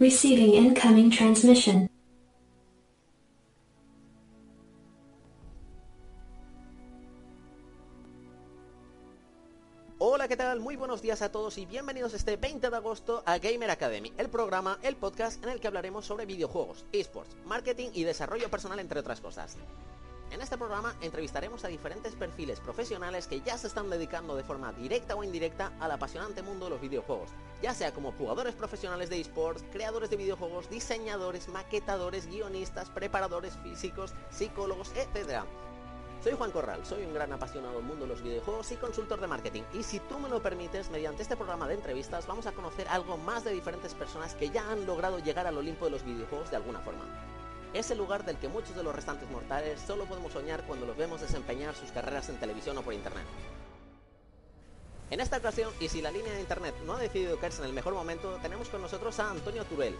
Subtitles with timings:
[0.00, 1.90] Receiving incoming transmission.
[9.98, 10.60] Hola, ¿qué tal?
[10.60, 14.28] Muy buenos días a todos y bienvenidos este 20 de agosto a Gamer Academy, el
[14.28, 19.00] programa, el podcast en el que hablaremos sobre videojuegos, esports, marketing y desarrollo personal, entre
[19.00, 19.56] otras cosas.
[20.30, 24.72] En este programa entrevistaremos a diferentes perfiles profesionales que ya se están dedicando de forma
[24.72, 27.30] directa o indirecta al apasionante mundo de los videojuegos,
[27.62, 34.12] ya sea como jugadores profesionales de esports, creadores de videojuegos, diseñadores, maquetadores, guionistas, preparadores físicos,
[34.28, 35.44] psicólogos, etc.
[36.22, 39.28] Soy Juan Corral, soy un gran apasionado del mundo de los videojuegos y consultor de
[39.28, 39.62] marketing.
[39.72, 43.16] Y si tú me lo permites, mediante este programa de entrevistas vamos a conocer algo
[43.16, 46.56] más de diferentes personas que ya han logrado llegar al Olimpo de los videojuegos de
[46.56, 47.27] alguna forma.
[47.74, 50.96] Es el lugar del que muchos de los restantes mortales solo podemos soñar cuando los
[50.96, 53.24] vemos desempeñar sus carreras en televisión o por internet.
[55.10, 57.74] En esta ocasión, y si la línea de internet no ha decidido caerse en el
[57.74, 59.94] mejor momento, tenemos con nosotros a Antonio Turel,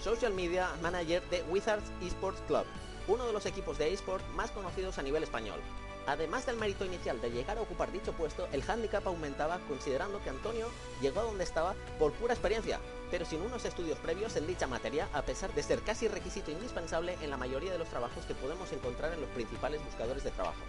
[0.00, 2.64] Social Media Manager de Wizards Esports Club,
[3.08, 5.60] uno de los equipos de eSport más conocidos a nivel español.
[6.06, 10.30] Además del mérito inicial de llegar a ocupar dicho puesto, el handicap aumentaba considerando que
[10.30, 10.68] Antonio
[11.00, 15.08] llegó a donde estaba por pura experiencia, pero sin unos estudios previos en dicha materia,
[15.12, 18.72] a pesar de ser casi requisito indispensable en la mayoría de los trabajos que podemos
[18.72, 20.60] encontrar en los principales buscadores de trabajo.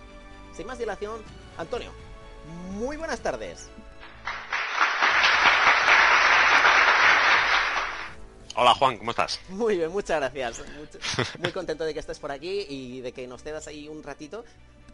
[0.56, 1.22] Sin más dilación,
[1.58, 1.92] Antonio,
[2.72, 3.70] muy buenas tardes.
[8.56, 9.40] Hola Juan, ¿cómo estás?
[9.50, 10.64] Muy bien, muchas gracias.
[11.40, 14.46] Muy contento de que estés por aquí y de que nos cedas ahí un ratito.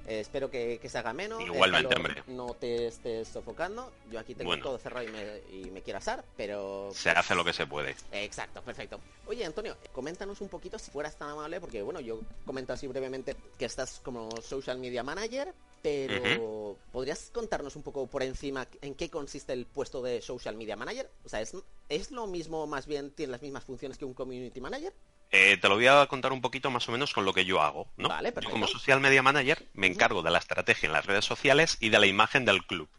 [0.07, 1.41] Eh, espero que, se haga menos.
[1.41, 2.23] Igualmente, hombre.
[2.27, 3.91] No te estés sofocando.
[4.11, 6.89] Yo aquí tengo todo cerrado y me, y me, quiero asar, pero...
[6.93, 7.95] Se hace lo que se puede.
[8.11, 8.99] Exacto, perfecto.
[9.27, 13.35] Oye, Antonio, coméntanos un poquito, si fueras tan amable, porque bueno, yo comento así brevemente
[13.57, 19.09] que estás como social media manager, pero ¿podrías contarnos un poco por encima en qué
[19.09, 21.09] consiste el puesto de social media manager?
[21.23, 21.55] O sea, ¿es,
[21.87, 24.93] ¿es lo mismo, más bien, tiene las mismas funciones que un community manager?
[25.31, 27.61] Eh, te lo voy a contar un poquito más o menos con lo que yo
[27.61, 28.09] hago, ¿no?
[28.09, 31.77] Vale, yo como social media manager me encargo de la estrategia en las redes sociales
[31.79, 32.89] y de la imagen del club.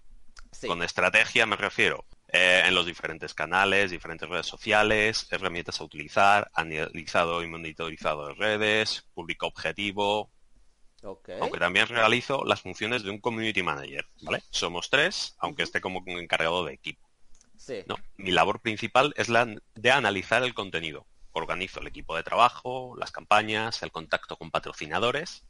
[0.67, 6.51] Con estrategia me refiero eh, en los diferentes canales, diferentes redes sociales, herramientas a utilizar,
[6.55, 10.31] analizado y monitorizado de redes, público objetivo,
[11.03, 14.43] aunque también realizo las funciones de un community manager, ¿vale?
[14.51, 17.09] Somos tres, aunque esté como encargado de equipo.
[18.17, 21.07] Mi labor principal es la de analizar el contenido.
[21.33, 25.45] Organizo el equipo de trabajo, las campañas, el contacto con patrocinadores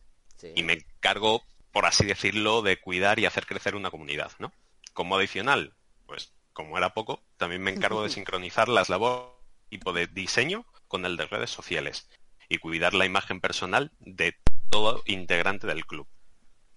[0.55, 1.43] y me encargo,
[1.73, 4.53] por así decirlo, de cuidar y hacer crecer una comunidad, ¿no?
[4.93, 5.75] Como adicional,
[6.07, 11.07] pues como era poco, también me encargo de sincronizar las labores tipo de diseño con
[11.07, 12.09] el de redes sociales
[12.49, 14.37] y cuidar la imagen personal de
[14.69, 16.07] todo integrante del club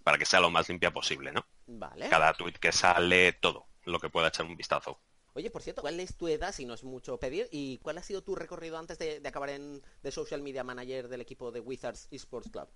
[0.04, 1.46] para que sea lo más limpia posible, ¿no?
[1.66, 2.10] Vale.
[2.10, 5.00] Cada tweet que sale, todo lo que pueda echar un vistazo.
[5.36, 7.48] Oye, por cierto, ¿cuál es tu edad, si no es mucho pedir?
[7.52, 11.22] ¿Y cuál ha sido tu recorrido antes de, acabar en de Social Media Manager del
[11.22, 12.68] equipo de Wizards Esports Club?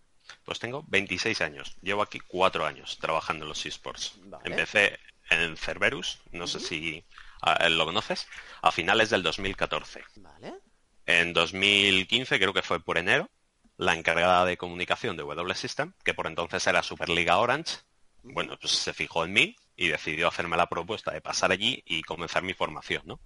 [0.43, 1.77] Pues tengo 26 años.
[1.81, 4.19] Llevo aquí cuatro años trabajando en los esports.
[4.43, 4.97] Empecé
[5.29, 7.05] en Cerberus, no sé si
[7.41, 8.27] ah, lo conoces,
[8.61, 10.03] a finales del 2014.
[10.15, 10.55] Vale.
[11.05, 13.29] En 2015, creo que fue por enero,
[13.77, 17.77] la encargada de comunicación de W System, que por entonces era Superliga Orange,
[18.23, 22.01] bueno, pues se fijó en mí y decidió hacerme la propuesta de pasar allí y
[22.01, 23.19] comenzar mi formación, ¿no?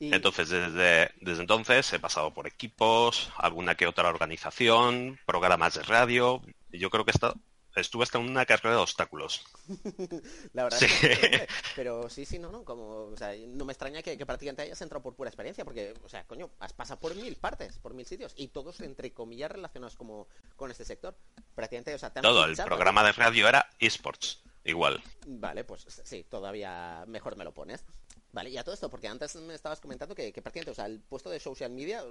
[0.00, 6.42] Entonces, desde, desde entonces he pasado por equipos, alguna que otra organización, programas de radio.
[6.70, 7.34] Y yo creo que esto
[7.80, 9.44] estuve hasta una carrera de obstáculos.
[10.52, 14.16] la verdad que, pero sí, sí, no, no, como, o sea, no me extraña que,
[14.24, 17.78] prácticamente hayas entrado por pura experiencia, porque, o sea, coño, has pasado por mil partes,
[17.78, 21.16] por mil sitios, y todos, entre comillas, relacionados como con este sector.
[21.54, 25.02] Prácticamente, o sea, Todo, el programa de radio era esports, igual.
[25.26, 27.84] Vale, pues sí, todavía mejor me lo pones.
[28.32, 31.00] Vale, y a todo esto, porque antes me estabas comentando que, prácticamente, o sea, el
[31.00, 32.04] puesto de social media,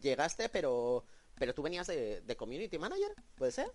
[0.00, 1.04] llegaste, pero
[1.38, 3.70] pero tú venías de, de community manager, ¿puede ser?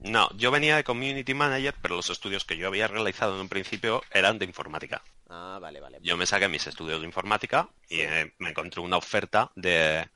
[0.00, 3.48] No, yo venía de Community Manager, pero los estudios que yo había realizado en un
[3.48, 5.02] principio eran de informática.
[5.28, 5.98] Ah, vale, vale.
[6.02, 10.08] Yo me saqué mis estudios de informática y eh, me encontré una oferta de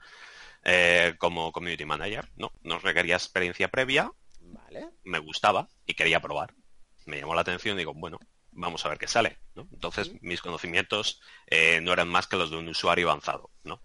[0.65, 2.29] eh, como Community Manager.
[2.37, 4.11] No, no requería experiencia previa.
[4.41, 4.91] Vale.
[5.05, 6.55] Me gustaba y quería probar.
[7.07, 8.19] Me llamó la atención y digo, bueno,
[8.53, 9.39] vamos a ver qué sale.
[9.57, 13.51] Entonces, mis conocimientos eh, no eran más que los de un usuario avanzado.
[13.65, 13.83] ¿no?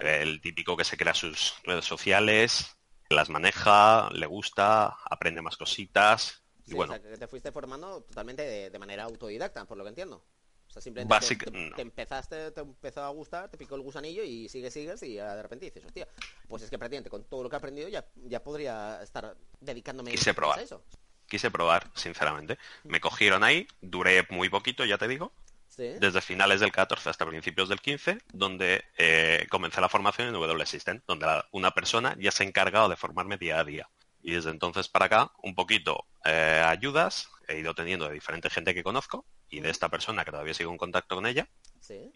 [0.00, 2.75] El típico que se crea sus redes sociales,
[3.08, 6.42] las maneja, le gusta, aprende más cositas.
[6.66, 6.94] y bueno.
[6.94, 10.24] O sea, que te fuiste formando totalmente de, manera autodidacta, por lo que entiendo.
[10.68, 11.36] O sea, simplemente
[11.74, 15.42] te, empezaste, te empezó a gustar, te picó el gusanillo y sigues, sigues y de
[15.42, 16.08] repente dices, hostia,
[16.48, 20.10] pues es que prácticamente con todo lo que he aprendido ya, ya podría estar dedicándome
[20.10, 20.82] a eso.
[21.28, 22.58] Quise probar, sinceramente.
[22.84, 25.32] Me cogieron ahí, duré muy poquito, ya te digo,
[25.76, 30.66] desde finales del 14 hasta principios del 15, donde eh, comencé la formación en W
[30.66, 33.90] System, donde una persona ya se ha encargado de formarme día a día.
[34.22, 38.74] Y desde entonces para acá, un poquito eh, ayudas, he ido teniendo de diferente gente
[38.74, 41.48] que conozco y de esta persona que todavía sigo en contacto con ella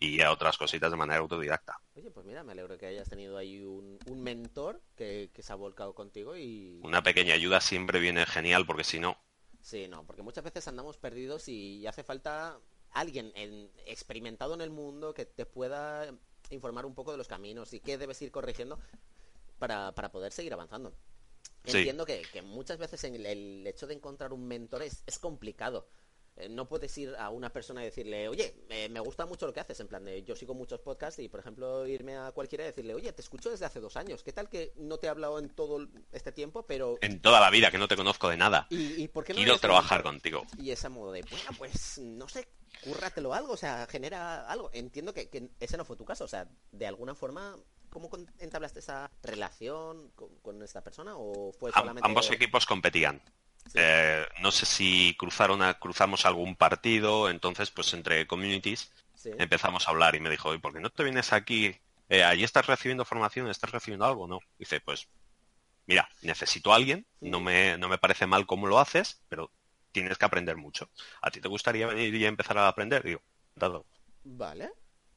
[0.01, 1.81] y a otras cositas de manera autodidacta.
[1.95, 5.57] Oye, pues mira, me alegro que hayas tenido ahí un, mentor que, que, se ha
[5.57, 6.81] volcado contigo y...
[6.83, 9.17] Una pequeña ayuda siempre viene genial porque si no...
[9.61, 12.59] Sí, no, porque muchas veces andamos perdidos y hace falta
[12.93, 13.33] alguien
[13.87, 16.13] experimentado en el mundo que te pueda
[16.51, 18.79] informar un poco de los caminos y qué debes ir corrigiendo
[19.59, 20.93] para, poder seguir avanzando.
[21.65, 25.87] Entiendo que, muchas veces en el, hecho de encontrar un mentor es, es complicado.
[26.37, 28.55] Eh, no puedes ir a una persona y decirle, oye,
[28.91, 31.41] me gusta mucho lo que haces, en plan de, yo sigo muchos podcasts y, por
[31.41, 34.49] ejemplo, irme a cualquiera y decirle, oye, te escucho desde hace dos años, ¿qué tal
[34.49, 36.99] que no te he hablado en todo este tiempo, pero...
[37.11, 38.67] En toda la vida, que no te conozco de nada.
[38.71, 40.45] ¿Y, por qué no Quiero trabajar contigo.
[40.59, 42.49] Y ese modo de, bueno, pues, no sé,
[42.85, 44.71] cúrratelo algo, o sea, genera algo.
[44.73, 47.57] Entiendo que, ese no fue tu caso, o sea, de alguna forma,
[47.91, 50.13] ¿cómo entablaste esa relación
[50.43, 52.07] con, esta persona o fue solamente...
[52.07, 53.21] ambos equipos competían.
[53.75, 58.93] Eh, no sé si cruzaron a, cruzamos algún partido, entonces pues entre communities
[59.25, 61.77] empezamos a hablar y me dijo, ¿y por qué no te vienes aquí?
[62.09, 64.41] Eh, allí estás recibiendo formación, estás recibiendo algo, ¿no?
[64.59, 65.09] Dice, pues
[65.87, 69.53] mira, necesito a alguien, no, me, no me parece mal cómo lo haces, pero
[69.93, 70.91] tienes que aprender mucho.
[71.23, 73.05] ¿A ti te gustaría venir y empezar a aprender?
[73.05, 73.23] Digo,
[73.55, 73.87] dado.
[74.25, 74.71] Vale.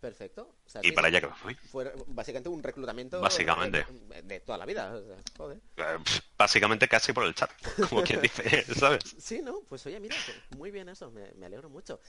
[0.03, 0.53] Perfecto.
[0.81, 1.55] y para allá que fui.
[1.55, 3.85] Fue básicamente un reclutamiento básicamente.
[4.25, 4.93] De, toda la vida.
[5.37, 5.61] joder.
[5.77, 5.97] Eh,
[6.37, 7.49] básicamente casi por el chat,
[7.89, 9.01] como quien dice, ¿sabes?
[9.17, 9.61] Sí, ¿no?
[9.61, 10.13] Pues oye, mira,
[10.57, 12.01] muy bien eso, me, alegro mucho.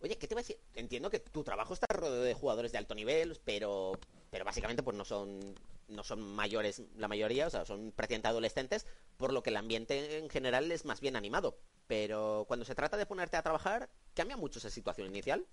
[0.00, 0.58] Oye, ¿qué te voy a decir?
[0.74, 3.92] Entiendo que tu trabajo está rodeado de jugadores de alto nivel, pero
[4.30, 5.54] pero básicamente pues no son
[5.88, 8.86] no son mayores la mayoría, o sea, son prácticamente adolescentes,
[9.18, 11.58] por lo que el ambiente en general es más bien animado.
[11.88, 15.46] Pero cuando se trata de ponerte a trabajar, ¿cambia mucho esa situación inicial?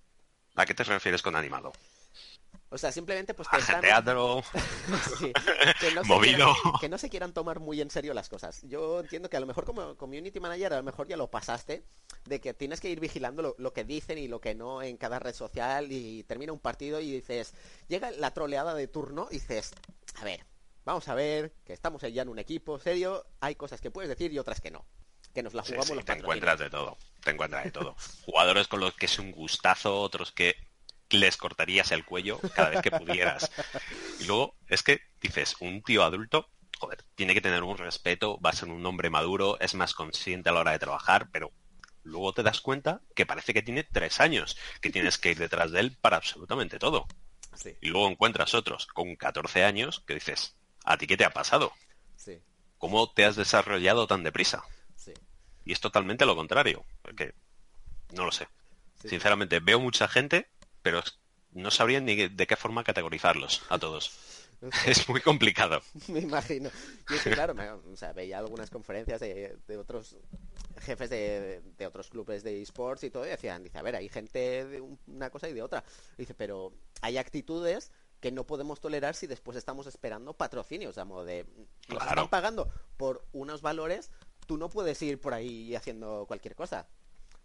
[0.55, 1.71] ¿A qué te refieres con animado?
[2.73, 4.41] O sea, simplemente pues que teatro
[5.79, 8.61] que no movido que no se quieran tomar muy en serio las cosas.
[8.63, 11.83] Yo entiendo que a lo mejor como community manager a lo mejor ya lo pasaste
[12.25, 15.19] de que tienes que ir vigilando lo, que dicen y lo que no en cada
[15.19, 17.53] red social y termina un partido y dices
[17.89, 19.73] llega la troleada de turno y dices
[20.15, 20.45] a ver
[20.85, 24.31] vamos a ver que estamos ya en un equipo serio hay cosas que puedes decir
[24.31, 24.85] y otras que no
[25.33, 27.95] que nos la jugamos los te encuentras de todo te encuentras de todo
[28.25, 30.55] jugadores con los que es un gustazo otros que
[31.13, 33.51] les cortarías el cuello cada vez que pudieras.
[34.19, 36.49] Y luego es que dices, un tío adulto,
[36.79, 40.49] joder, tiene que tener un respeto, va a ser un hombre maduro, es más consciente
[40.49, 41.51] a la hora de trabajar, pero
[42.03, 45.71] luego te das cuenta que parece que tiene tres años, que tienes que ir detrás
[45.71, 47.07] de él para absolutamente todo.
[47.81, 51.73] Y luego encuentras otros con 14 años que dices, ¿a ti qué te ha pasado?
[52.77, 54.63] ¿Cómo te has desarrollado tan deprisa?
[55.71, 57.33] Y es totalmente lo contrario, porque
[58.11, 58.45] no lo sé.
[59.05, 60.49] Sinceramente, veo mucha gente
[60.81, 61.01] pero
[61.51, 64.11] no sabrían ni de qué forma categorizarlos a todos.
[64.85, 65.81] es muy complicado.
[66.07, 66.69] me imagino.
[67.09, 67.55] Y es que, claro,
[67.91, 70.17] o sea, veía algunas conferencias de, otros
[70.79, 74.65] jefes de, otros clubes de esports y todo, y decían, dice, a ver, hay gente
[74.65, 75.83] de una cosa y de otra.
[76.17, 81.25] Dice, pero hay actitudes que no podemos tolerar si después estamos esperando patrocinios, a modo
[81.25, 81.45] de,
[81.89, 84.11] nos están pagando por unos valores,
[84.51, 86.85] tú no puedes ir por ahí haciendo cualquier cosa.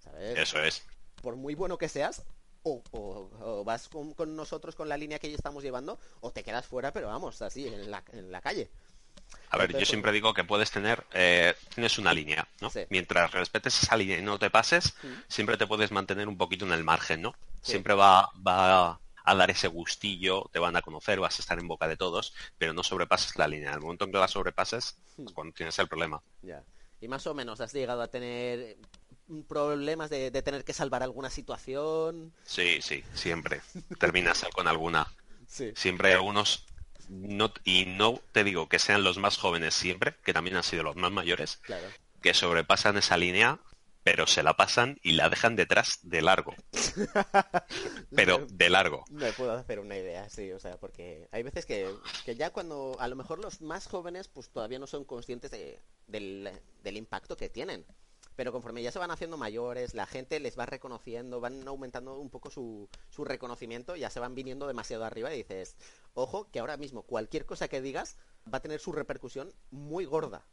[0.02, 0.36] ¿sabes?
[0.36, 0.84] Eso es.
[1.22, 2.24] Por muy bueno que seas,
[2.64, 6.92] o, vas con, nosotros con la línea que ya estamos llevando, o te quedas fuera,
[6.92, 8.70] pero vamos, así, en la, en la calle.
[9.50, 12.72] A ver, yo siempre digo que puedes tener, eh, tienes una línea, ¿no?
[12.90, 14.96] Mientras respetes esa línea y no te pases,
[15.28, 17.36] siempre te puedes mantener un poquito en el margen, ¿no?
[17.62, 21.68] Siempre va, va a dar ese gustillo, te van a conocer, vas a estar en
[21.68, 23.74] boca de todos, pero no sobrepases la línea.
[23.74, 26.20] El momento en que la sobrepases, es cuando tienes el problema.
[26.42, 26.64] Ya.
[27.00, 28.76] Y más o menos has llegado a tener
[29.48, 32.32] problemas de, tener que salvar alguna situación.
[32.44, 33.60] Sí, sí, siempre.
[33.98, 35.06] Terminas con alguna.
[35.74, 36.66] Siempre hay algunos,
[37.08, 40.82] no, y no te digo que sean los más jóvenes siempre, que también han sido
[40.82, 41.60] los más mayores,
[42.20, 43.60] que sobrepasan esa línea,
[44.06, 46.54] pero se la pasan y la dejan detrás de largo.
[48.14, 49.04] pero de largo.
[49.10, 51.92] Me puedo hacer una idea, sí, o sea, porque hay veces que,
[52.24, 55.82] que ya cuando a lo mejor los más jóvenes pues todavía no son conscientes de,
[56.06, 56.48] del,
[56.84, 57.84] del impacto que tienen
[58.36, 62.28] pero conforme ya se van haciendo mayores, la gente les va reconociendo, van aumentando un
[62.28, 65.74] poco su, su reconocimiento, ya se van viniendo demasiado arriba y dices,
[66.12, 68.18] ojo, que ahora mismo cualquier cosa que digas
[68.52, 70.46] va a tener su repercusión muy gorda.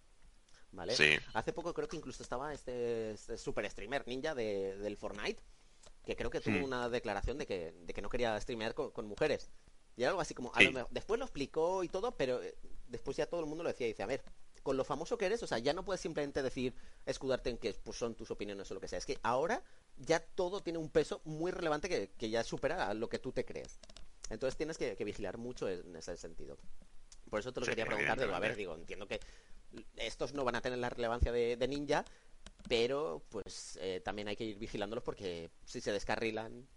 [0.74, 0.96] ¿Vale?
[0.96, 1.18] Sí.
[1.34, 5.40] Hace poco creo que incluso estaba este, este super streamer ninja de, del Fortnite,
[6.04, 6.64] que creo que tuvo Hmm.
[6.64, 9.50] una declaración de que, de que no quería streamear con, con mujeres.
[9.96, 12.56] Y era algo así como, a lo después lo explicó y todo, pero eh,
[12.88, 14.24] después ya todo el mundo lo decía y dice, a ver,
[14.64, 16.74] con lo famoso que eres, o sea, ya no puedes simplemente decir,
[17.06, 18.98] escudarte en que pues, son tus opiniones o lo que sea.
[18.98, 19.62] Es que ahora
[19.98, 23.32] ya todo tiene un peso muy relevante que, que ya supera a lo que tú
[23.32, 23.80] te crees.
[24.32, 26.58] Entonces tienes que, que vigilar mucho en ese sentido.
[27.30, 29.20] Por eso te lo Sí, quería preguntar, digo, a ver, digo, entiendo que
[29.96, 32.06] estos no van a tener la relevancia de, de ninja,
[32.68, 36.68] pero pues eh, también hay que ir vigilándolos porque si se descarrilan...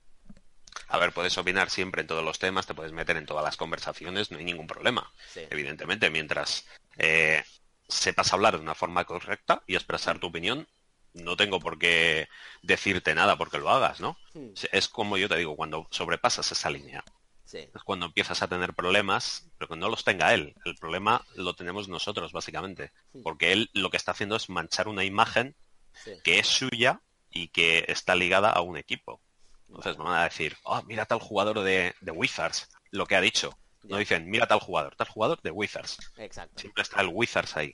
[0.88, 3.56] A ver, puedes opinar siempre en todos los temas, te puedes meter en todas las
[3.56, 5.10] conversaciones, no hay ningún problema.
[5.32, 5.40] Sí.
[5.50, 6.66] Evidentemente, mientras
[6.98, 7.42] eh,
[7.88, 10.68] sepas hablar de una forma correcta y expresar tu opinión,
[11.14, 12.28] no tengo por qué
[12.62, 14.16] decirte nada porque lo hagas, ¿no?
[14.34, 17.02] Hmm, Es como yo te digo, cuando sobrepasas esa línea,
[17.46, 20.54] sí, es cuando empiezas a tener problemas, pero que no los tenga él.
[20.64, 22.92] El problema lo tenemos nosotros, básicamente.
[23.22, 25.56] Porque él lo que está haciendo es manchar una imagen
[26.04, 26.12] sí.
[26.22, 27.00] que es suya
[27.30, 29.20] y que está ligada a un equipo.
[29.68, 33.20] Entonces no van a decir, oh, mira tal jugador de, de Wizards, lo que ha
[33.20, 33.56] dicho.
[33.82, 35.98] No dicen, mira tal jugador, tal jugador de Wizards.
[36.16, 36.60] Exacto.
[36.60, 37.72] Siempre está el Wizards ahí.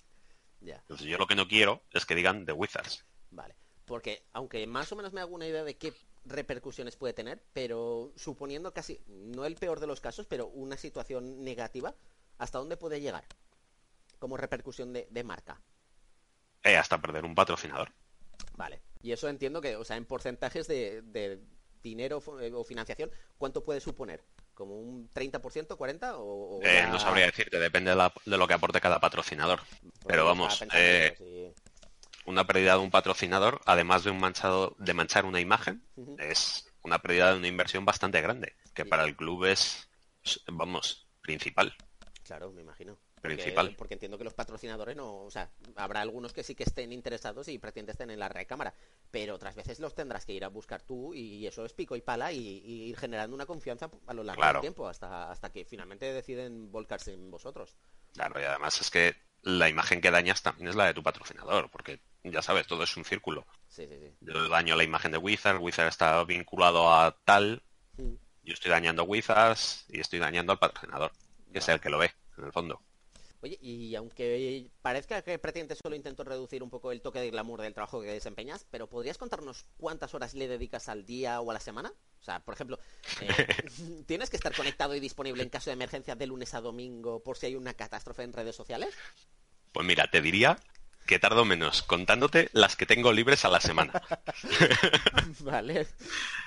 [0.60, 3.04] Entonces yo lo que no quiero es que digan de Wizards.
[3.92, 5.92] Porque aunque más o menos me hago una idea de qué
[6.24, 11.44] repercusiones puede tener, pero suponiendo casi, no el peor de los casos, pero una situación
[11.44, 11.94] negativa,
[12.38, 13.26] ¿hasta dónde puede llegar?
[14.18, 15.60] Como repercusión de, de marca.
[16.64, 17.92] Eh, hasta perder un patrocinador.
[18.56, 18.80] Vale.
[19.02, 21.42] Y eso entiendo que, o sea, en porcentajes de, de
[21.82, 24.24] dinero eh, o financiación, ¿cuánto puede suponer?
[24.54, 26.14] ¿Como un 30%, 40%?
[26.14, 28.98] O, o Eh, ya- No sabría decirte, depende de, la- de lo que aporte cada
[29.00, 29.60] patrocinador.
[29.82, 31.52] porque Pero vamos, eh, sí.
[32.26, 35.84] Una pérdida de un patrocinador, además de un manchado, de manchar una imagen,
[36.18, 38.88] es una pérdida de una inversión bastante grande, que Sí.
[38.88, 39.88] para el club es,
[40.46, 41.74] vamos, principal.
[42.24, 42.98] Claro, me imagino.
[43.20, 43.76] Principal.
[43.78, 47.46] porque entiendo que los patrocinadores no, o sea, habrá algunos que sí que estén interesados
[47.46, 48.74] y pretenden estén en la recámara,
[49.12, 52.00] pero otras veces los tendrás que ir a buscar tú y eso es pico y
[52.00, 54.54] pala y, y ir generando una confianza a lo largo Claro.
[54.58, 57.76] del tiempo hasta, hasta que finalmente deciden volcarse en vosotros.
[58.12, 61.70] Claro, y además es que la imagen que dañas también es la de tu patrocinador,
[61.70, 63.46] porque ya sabes, todo es un círculo.
[63.68, 64.14] Sí, sí, sí.
[64.20, 67.62] Yo daño la imagen de Wizard, Wizard está vinculado a tal,
[68.44, 71.12] yo estoy dañando Wizards y estoy dañando al patrocinador,
[71.52, 72.80] que es el que lo ve, en el fondo.
[73.40, 77.60] Oye, y aunque parezca que pretende solo intento reducir un poco el toque de glamour
[77.60, 81.54] del trabajo que desempeñas, pero ¿podrías contarnos cuántas horas le dedicas al día o a
[81.54, 81.92] la semana?
[82.22, 82.78] O sea, por ejemplo,
[83.20, 83.46] eh,
[84.06, 87.36] ¿tienes que estar conectado y disponible en caso de emergencia de lunes a domingo por
[87.36, 88.94] si hay una catástrofe en redes sociales?
[89.72, 90.58] Pues mira, te diría
[91.06, 94.00] que tardo menos contándote las que tengo libres a la semana,
[95.40, 95.88] vale.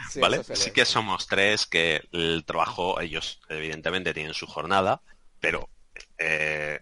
[0.10, 0.44] Sí, ¿vale?
[0.44, 5.01] Sí que somos tres que el trabajo, ellos evidentemente tienen su jornada,
[5.41, 5.70] pero
[6.17, 6.79] eh,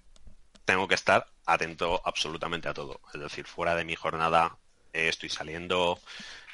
[0.66, 3.02] tengo que estar atento absolutamente a todo.
[3.14, 4.58] Es decir, fuera de mi jornada
[4.94, 6.00] eh, estoy saliendo,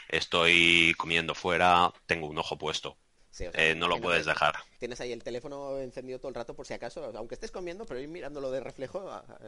[0.09, 2.97] estoy comiendo fuera, tengo un ojo puesto.
[3.31, 4.55] Sí, o sea, Eh, no lo puedes te- dejar.
[4.79, 7.99] Tienes ahí el teléfono encendido todo el rato por si acaso, aunque estés comiendo, pero
[7.99, 9.39] ir mirándolo de reflejo a- a-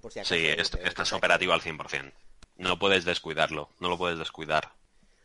[0.00, 0.34] por si acaso.
[0.34, 2.14] Sí, te- esto es te- operativo al 100%.
[2.56, 4.72] No puedes descuidarlo, no lo puedes descuidar.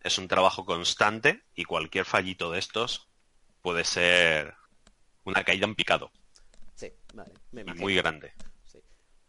[0.02, 3.08] Es un trabajo constante y cualquier fallito de estos
[3.62, 4.56] puede ser
[5.26, 6.12] una caída en picado
[6.76, 7.34] Sí, vale.
[7.52, 8.34] Me y muy grande.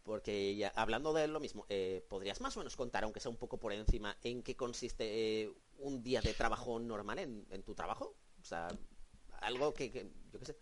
[0.03, 3.37] Porque ya, hablando de lo mismo, eh, ¿podrías más o menos contar, aunque sea un
[3.37, 7.75] poco por encima, en qué consiste eh, un día de trabajo normal en, en tu
[7.75, 8.15] trabajo?
[8.41, 8.67] O sea,
[9.41, 10.57] algo que, que- yo qué sé.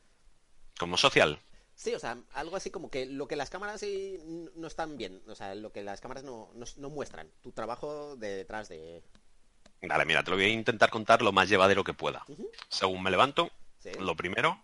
[0.77, 1.39] Como social,
[1.75, 4.19] Sí, o sea, algo así como que lo que las cámaras sí
[4.55, 8.17] no están bien, o sea, lo que las cámaras no, no, no muestran, tu trabajo
[8.17, 9.01] de detrás de...
[9.83, 12.25] Vale, mira, te lo voy a intentar contar lo más llevadero que pueda.
[12.67, 13.91] Según me levanto, Sí.
[13.97, 14.61] lo primero,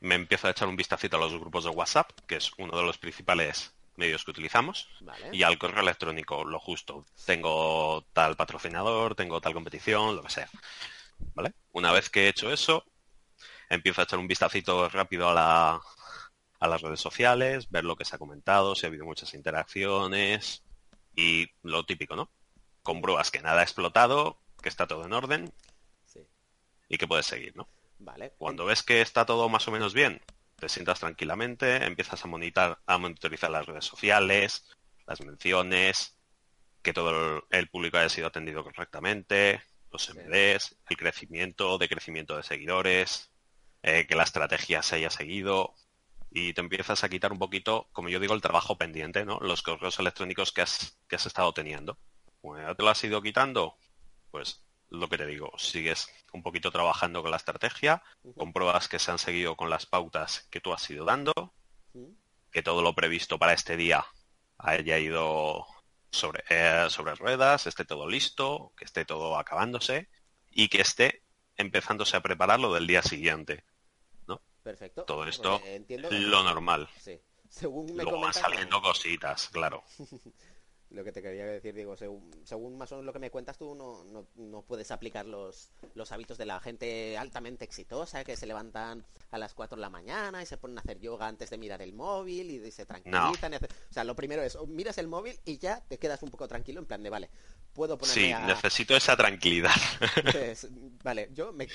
[0.00, 2.82] me empiezo a echar un vistacito a los grupos de WhatsApp, que es uno de
[2.84, 5.30] los principales medios que utilizamos, Vale.
[5.32, 7.04] y al correo electrónico, lo justo.
[7.26, 10.48] Tengo tal patrocinador, tengo tal competición, lo que sea.
[11.34, 11.52] ¿Vale?
[11.72, 12.84] Una vez que he hecho eso,
[13.68, 15.80] empiezo a echar un vistacito rápido a la
[16.60, 20.62] a las redes sociales, ver lo que se ha comentado, si ha habido muchas interacciones
[21.16, 22.30] y lo típico, ¿no?
[22.84, 25.52] Compruebas que nada ha explotado, que está todo en orden
[26.06, 26.20] Sí.
[26.88, 27.66] y que puedes seguir, ¿no?
[27.98, 28.32] Vale.
[28.38, 30.22] Cuando ves que está todo más o menos bien,
[30.62, 34.64] te sientas tranquilamente, empiezas a, monitar, a monitorizar las redes sociales,
[35.08, 36.16] las menciones,
[36.82, 43.32] que todo el, público haya sido atendido correctamente, los MDs, el crecimiento, decrecimiento de seguidores,
[43.82, 45.74] eh, que la estrategia se haya seguido
[46.30, 49.40] y te empiezas a quitar un poquito, como yo digo, el trabajo pendiente, ¿no?
[49.40, 51.98] Los correos electrónicos que has, que has estado teniendo.
[52.40, 53.76] Bueno, te lo has ido quitando,
[54.30, 58.02] pues lo que te digo, sigues un poquito trabajando con la estrategia,
[58.36, 61.32] compruebas que se han seguido con las pautas que tú has ido dando,
[62.50, 64.04] que todo lo previsto para este día
[64.58, 65.66] haya ido
[66.10, 70.08] sobre, eh, sobre ruedas, esté todo listo, que esté todo acabándose
[70.50, 71.22] y que esté
[71.56, 73.64] empezándose a preparar lo del día siguiente.
[74.26, 74.42] ¿no?
[74.62, 75.04] Perfecto.
[75.04, 76.88] Todo esto, lo normal.
[76.98, 77.18] Sí.
[77.48, 79.84] Según Luego van saliendo cositas, claro.
[80.92, 83.74] lo que te quería decir, digo, según, más o menos lo que me cuentas tú,
[83.74, 88.46] no, no, no, puedes aplicar los, los hábitos de la gente altamente exitosa, que se
[88.46, 91.58] levantan a las 4 de la mañana y se ponen a hacer yoga antes de
[91.58, 93.54] mirar el móvil y se tranquilizan.
[93.54, 93.58] O
[93.90, 96.86] sea, lo primero es, miras el móvil y ya te quedas un poco tranquilo en
[96.86, 97.30] plan de, vale,
[97.72, 99.72] puedo ponerme Sí, necesito esa tranquilidad.
[101.02, 101.68] Vale, yo me,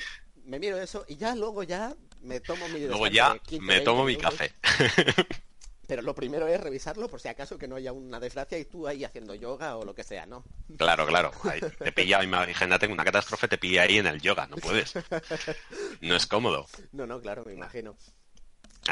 [0.45, 4.15] me, miro eso y ya luego ya me tomo mi Luego ya me tomo mi
[4.15, 4.53] café.
[5.87, 8.87] Pero lo primero es revisarlo por si acaso que no haya una desgracia y tú
[8.87, 10.43] ahí haciendo yoga o lo que sea, ¿no?
[10.77, 11.31] Claro, claro.
[11.79, 14.93] te pilla, imagínate, una catástrofe te pilla ahí en el yoga, no puedes.
[16.01, 16.67] No es cómodo.
[16.91, 17.95] No, no, claro, me imagino.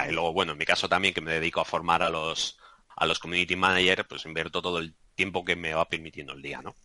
[0.08, 2.58] y luego, bueno, en mi caso también, que me dedico a formar a los,
[2.96, 6.62] a los community managers, pues invierto todo el tiempo que me va permitiendo el día,
[6.62, 6.76] ¿no?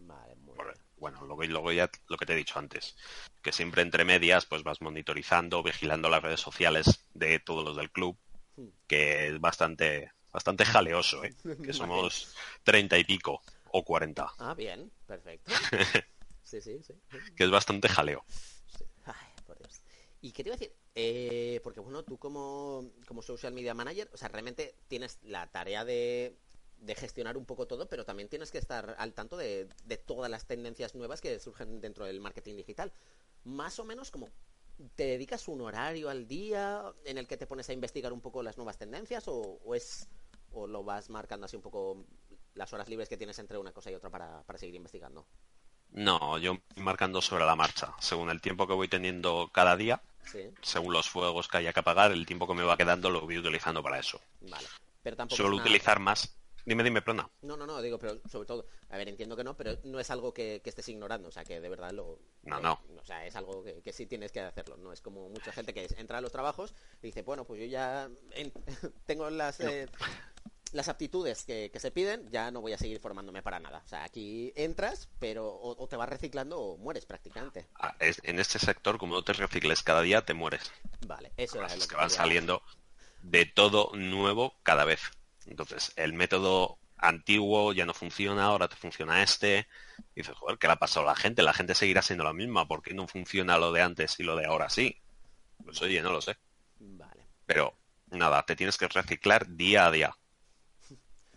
[0.00, 0.54] Vale, muy
[0.96, 2.96] Bueno, luego, luego ya lo que te he dicho antes,
[3.42, 7.90] que siempre entre medias pues vas monitorizando, vigilando las redes sociales de todos los del
[7.90, 8.18] club,
[8.86, 11.34] que es bastante, bastante jaleoso, ¿eh?
[11.62, 14.32] que somos treinta y pico o cuarenta.
[14.38, 15.52] Ah, bien, perfecto.
[16.48, 16.94] Sí, sí, sí.
[17.36, 18.24] Que es bastante jaleo.
[19.04, 19.14] Ay,
[19.46, 19.82] por Dios.
[20.22, 24.08] Y qué te iba a decir, eh, porque bueno, tú como, como social media manager,
[24.14, 26.38] o sea, realmente tienes la tarea de,
[26.78, 30.30] de gestionar un poco todo, pero también tienes que estar al tanto de, de, todas
[30.30, 32.94] las tendencias nuevas que surgen dentro del marketing digital.
[33.44, 34.30] Más o menos como
[34.94, 38.42] ¿Te dedicas un horario al día en el que te pones a investigar un poco
[38.42, 40.08] las nuevas tendencias o, es
[40.52, 42.04] o lo vas marcando así un poco
[42.54, 45.26] las horas libres que tienes entre una cosa y otra para, seguir investigando?
[45.90, 50.02] No, yo marcando sobre la marcha, según el tiempo que voy teniendo cada día,
[50.62, 53.38] según los fuegos que haya que apagar, el tiempo que me va quedando lo voy
[53.38, 54.20] utilizando para eso.
[54.42, 54.66] Vale.
[55.02, 57.28] Pero tampoco Suelo utilizar más Dime, dime, plana.
[57.42, 60.10] No, no, no, digo, pero sobre todo, a ver, entiendo que no, pero no es
[60.10, 62.18] algo que, estés ignorando, o sea, que de verdad lo...
[62.42, 62.80] No, no.
[62.96, 65.88] O sea, es algo que, sí tienes que hacerlo, no es como mucha gente que
[65.96, 68.08] entra a los trabajos y dice, bueno, pues yo ya
[69.06, 69.60] tengo las...
[69.60, 69.86] Eh,
[70.72, 73.82] las aptitudes que, se piden, ya no voy a seguir formándome para nada.
[73.84, 77.66] O sea, aquí entras, pero o, te vas reciclando o mueres prácticamente.
[77.76, 80.70] Ah, en este sector, como no te recicles cada día, te mueres.
[81.06, 82.62] Vale, eso es lo que, que van saliendo
[83.22, 85.00] de todo nuevo cada vez.
[85.48, 89.68] Entonces, el método antiguo ya no funciona, ahora te funciona este.
[90.14, 91.42] Y dices, joder, ¿qué le ha pasado a la gente?
[91.42, 92.68] La gente seguirá siendo la misma.
[92.68, 95.00] ¿Por qué no funciona lo de antes y lo de ahora sí?
[95.64, 96.36] Pues oye, no lo sé.
[96.78, 97.26] Vale.
[97.46, 97.74] Pero
[98.10, 100.16] nada, te tienes que reciclar día a día.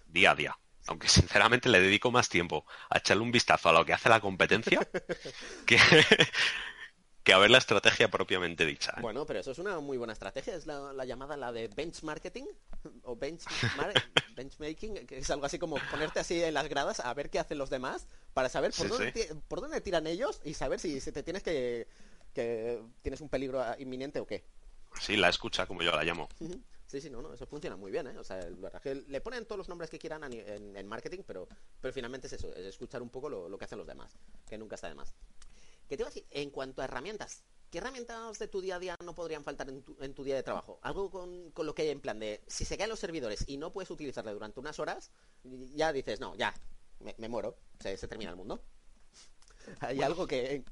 [0.08, 0.58] Día a día.
[0.88, 4.20] Aunque sinceramente le dedico más tiempo a echarle un vistazo a lo que hace la
[4.20, 4.80] competencia
[5.66, 5.78] que,
[7.32, 8.92] que a ver la estrategia propiamente dicha.
[8.98, 9.02] ¿eh?
[9.02, 12.46] Bueno, pero eso es una muy buena estrategia, es la, llamada la de benchmarking
[13.04, 13.16] o
[14.36, 17.58] benchmaking, que es algo así como ponerte así en las gradas a ver qué hacen
[17.58, 21.42] los demás para saber por, dónde, por dónde tiran ellos y saber si, te tienes
[21.42, 21.88] que,
[22.34, 24.44] que tienes un peligro inminente o qué.
[25.00, 26.28] Sí, la escucha, como yo la llamo.
[26.86, 28.18] Sí, sí, no, no, eso funciona muy bien, ¿eh?
[28.18, 28.46] O sea,
[28.84, 31.48] le ponen todos los nombres que quieran en, marketing, pero,
[31.80, 34.18] pero finalmente es eso, es escuchar un poco lo, lo que hacen los demás,
[34.50, 35.16] que nunca está de más.
[35.92, 36.26] ¿Qué te iba a decir?
[36.32, 40.14] En cuanto a herramientas, ¿qué herramientas de tu día a día no podrían faltar en
[40.14, 40.80] tu, día de trabajo?
[40.84, 43.74] Algo con, lo que hay en plan de, si se caen los servidores y no
[43.74, 45.12] puedes utilizarle durante unas horas,
[45.44, 46.54] ya dices, no, ya,
[47.18, 48.64] me, muero, se, termina el mundo.
[49.82, 50.64] ¿Hay algo que,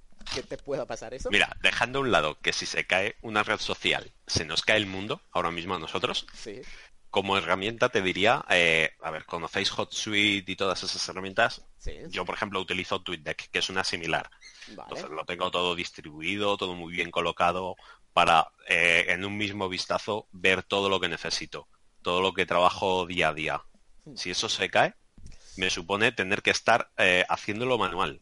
[0.47, 1.29] te pueda pasar eso?
[1.32, 4.77] Mira, dejando a un lado que si se cae una red social, se nos cae
[4.77, 6.27] el mundo, ahora mismo a nosotros.
[6.34, 6.62] Sí
[7.10, 11.65] como herramienta te diría, eh, a ver, ¿conocéis HotSuite y todas esas herramientas?
[11.78, 11.93] Sí.
[12.10, 14.30] Yo, por ejemplo, utilizo TweetDeck, que es una similar.
[14.67, 17.76] Entonces lo tengo todo distribuido, todo muy bien colocado
[18.13, 21.67] para eh, en un mismo vistazo ver todo lo que necesito,
[22.02, 23.63] todo lo que trabajo día a día.
[24.06, 24.15] Hmm.
[24.15, 24.93] Si eso se cae,
[25.58, 28.22] me supone tener que estar eh, haciéndolo manual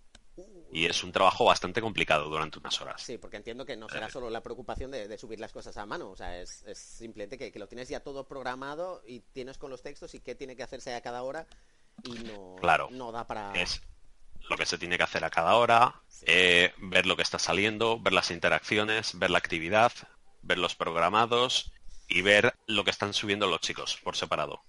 [0.71, 3.01] y es un trabajo bastante complicado durante unas horas.
[3.01, 6.11] Sí, porque entiendo que no será solo la preocupación de, subir las cosas a mano,
[6.11, 10.13] o sea, es, simplemente que, lo tienes ya todo programado y tienes con los textos
[10.13, 11.47] y qué tiene que hacerse a cada hora
[12.03, 13.53] y no, claro, no da para...
[13.53, 13.81] Es
[14.49, 17.99] lo que se tiene que hacer a cada hora, eh, ver lo que está saliendo,
[17.99, 19.91] ver las interacciones, ver la actividad,
[20.41, 21.71] ver los programados
[22.07, 24.61] y ver lo que están subiendo los chicos por separado.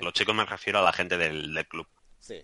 [0.00, 1.86] Los chicos me refiero a la gente del, del club.
[2.18, 2.42] Sí.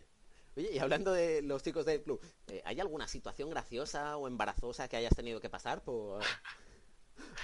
[0.59, 4.89] Oye, y hablando de los chicos del club, eh, ¿hay alguna situación graciosa o embarazosa
[4.89, 6.21] que hayas tenido que pasar por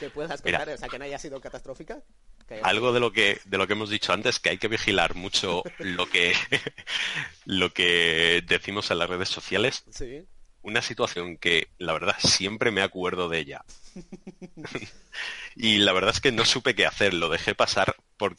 [0.00, 2.02] que puedas contar, o sea, que no haya sido catastrófica?
[2.64, 5.62] algo de lo que de lo que hemos dicho antes que hay que vigilar mucho
[5.78, 6.34] lo que
[7.46, 10.26] lo que decimos en las redes sociales Sí.
[10.60, 13.64] una situación que la verdad siempre me acuerdo de ella
[15.56, 18.36] y la verdad es que no supe qué hacer lo dejé pasar por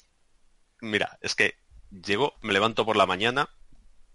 [0.81, 1.55] mira es que
[1.89, 3.49] llego me levanto por la mañana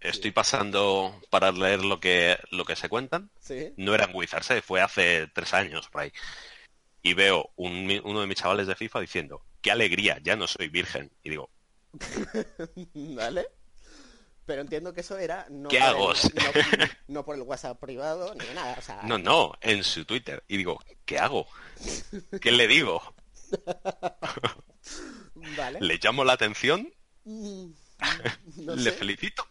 [0.00, 3.72] estoy pasando para leer lo que lo que se cuentan Sí.
[3.76, 4.62] no eran Wizards, ¿eh?
[4.62, 6.12] fue hace tres años por ahí.
[7.02, 10.68] Y veo un uno de mis chavales de FIFA diciendo, qué alegría, ya no soy
[10.68, 11.10] virgen.
[11.22, 11.50] Y digo,
[12.94, 13.46] ¿Vale?
[14.46, 16.12] Pero entiendo que eso era no, ¿Qué hago?
[16.12, 16.18] el,
[16.78, 18.74] no, no por el WhatsApp privado ni nada.
[18.78, 20.42] O sea, no, no, en su Twitter.
[20.48, 21.46] Y digo, ¿qué hago?
[22.40, 23.00] ¿Qué le digo?
[25.56, 25.80] Vale.
[25.80, 26.92] ¿Le llamo la atención?
[27.24, 27.66] Mm,
[28.76, 29.46] ¿Le felicito?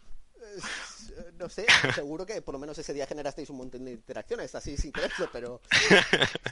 [1.39, 4.77] No sé, seguro que por lo menos ese día generasteis un montón de interacciones así
[4.77, 5.61] sin quererlo, pero...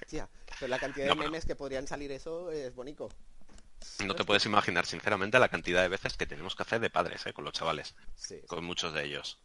[0.02, 3.10] Hostia, pero la cantidad de No, memes que podrían salir eso es bonito.
[4.04, 7.26] No te puedes imaginar, sinceramente, la cantidad de veces que tenemos que hacer de padres
[7.26, 7.34] ¿eh?
[7.34, 9.40] con los chavales, Sí, con muchos de ellos.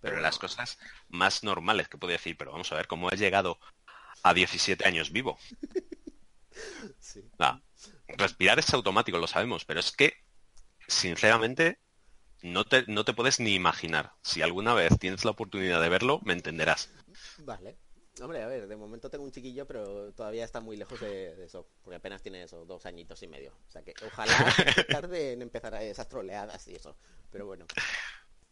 [0.00, 0.78] Pero Pero las cosas
[1.08, 3.58] más normales que puedo decir, pero vamos a ver cómo he llegado
[4.22, 5.38] a 17 años vivo.
[7.00, 7.24] sí.
[8.06, 10.14] Respirar es automático, lo sabemos, pero es que,
[10.86, 11.78] sinceramente,
[12.44, 14.12] no te, no te puedes ni imaginar.
[14.22, 16.90] Si alguna vez tienes la oportunidad de verlo, me entenderás.
[17.36, 17.78] Vale.
[18.22, 21.44] Hombre, a ver, de momento tengo un chiquillo, pero todavía está muy lejos de, de
[21.46, 23.52] eso, porque apenas tiene eso, dos añitos y medio.
[23.66, 24.56] O sea que ojalá
[24.88, 26.96] tarde en empezar a esas troleadas y eso.
[27.30, 27.66] Pero bueno.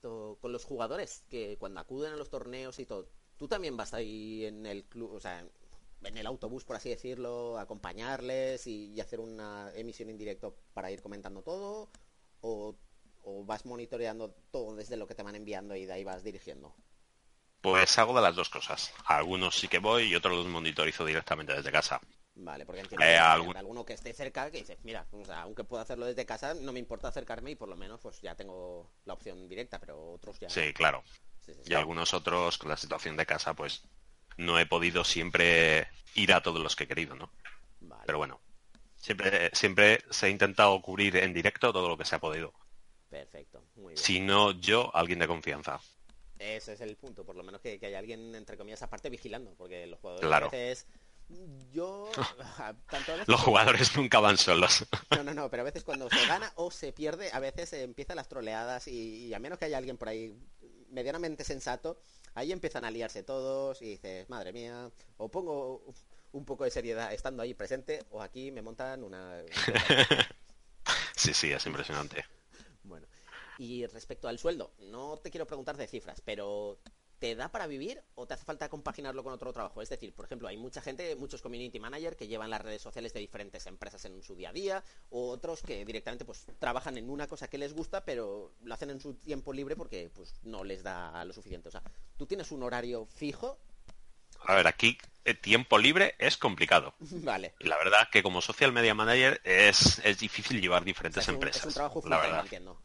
[0.01, 3.95] To- Con los jugadores que cuando acuden a los torneos y todo, tú también vas
[3.95, 5.47] ahí en el club, o sea,
[6.03, 10.57] en el autobús, por así decirlo, a acompañarles y, y hacer una emisión en directo
[10.75, 11.91] para ir comentando todo,
[12.41, 12.77] o,
[13.23, 16.75] o vas monitoreando todo desde lo que te van enviando y de ahí vas dirigiendo.
[17.61, 18.93] Pues hago de las dos cosas.
[19.07, 22.01] A algunos sí que voy y otros los monitorizo directamente desde casa.
[22.35, 25.43] Vale, porque entiendo Eh, que algún- alguno que esté cerca que dice, mira, o sea,
[25.43, 28.35] aunque pueda hacerlo desde casa, no me importa acercarme y por lo menos pues ya
[28.35, 30.49] tengo la opción directa, pero otros ya...
[30.49, 31.03] Sí, claro.
[31.41, 31.71] Sí, sí, sí.
[31.71, 33.83] Y algunos otros, con la situación de casa, pues
[34.39, 37.31] no he podido siempre ir a todos los que he querido, ¿no?
[37.81, 38.41] Vale, Pero bueno,
[38.97, 42.53] siempre, siempre se ha intentado cubrir en directo todo lo que se ha podido.
[43.13, 43.97] Perfecto, muy bien.
[43.99, 45.79] Si no yo, alguien de confianza.
[46.39, 49.55] Ese es el punto, por lo menos que, que haya alguien, entre comillas, aparte vigilando,
[49.55, 50.47] porque los jugadores Claro.
[50.47, 50.87] a veces...
[51.71, 52.11] Yo...
[52.91, 54.85] tanto a veces Los como- jugadores nunca van solos.
[55.11, 58.17] No, no, no, pero a veces cuando se gana o se pierde, a veces empiezan
[58.17, 60.35] las troleadas y, y a menos que haya alguien por ahí
[60.91, 61.99] medianamente sensato,
[62.35, 65.85] ahí empiezan a liarse todos y dices, madre mía, o pongo
[66.33, 69.43] un poco de seriedad estando ahí presente o aquí me montan una...
[71.15, 72.25] Sí, sí, es impresionante.
[73.63, 76.81] Y respecto al sueldo, no te quiero preguntar de cifras, pero
[77.21, 79.81] ¿te da para vivir o te hace falta compaginarlo con otro trabajo?
[79.81, 83.13] Es decir, por ejemplo, hay mucha gente, muchos community manager que llevan las redes sociales
[83.13, 87.09] de diferentes empresas en su día a día, o otros que directamente pues trabajan en
[87.09, 90.65] una cosa que les gusta, pero lo hacen en su tiempo libre porque pues no
[90.65, 91.69] les da lo suficiente.
[91.69, 91.85] O sea,
[92.17, 93.61] ¿tú tienes un horario fijo?
[94.45, 96.95] A ver, aquí eh, tiempo libre es complicado.
[96.99, 97.55] vale.
[97.61, 101.23] Y la verdad que como social media manager es, es difícil llevar O sea, diferentes
[101.23, 101.61] es, un, empresas.
[101.61, 102.41] es un trabajo la verdad.
[102.43, 102.83] entiendo.